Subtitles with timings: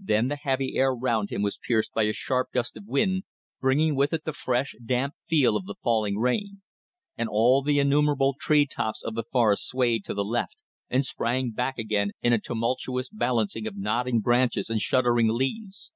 [0.00, 3.22] Then the heavy air round him was pierced by a sharp gust of wind,
[3.60, 6.62] bringing with it the fresh, damp feel of the falling rain;
[7.16, 10.56] and all the innumerable tree tops of the forests swayed to the left
[10.88, 15.92] and sprang back again in a tumultuous balancing of nodding branches and shuddering leaves.